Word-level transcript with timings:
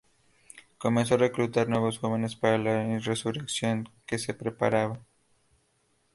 Comenzó 0.79 1.13
a 1.13 1.19
reclutar 1.19 1.69
nuevos 1.69 1.99
jóvenes 1.99 2.35
para 2.35 2.57
la 2.57 2.81
insurrección 2.91 3.87
que 4.07 4.17
se 4.17 4.33
preparaba. 4.33 4.99